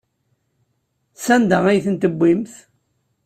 Sanda 1.25 1.57
ay 1.67 1.79
tent-tewwimt? 1.85 2.53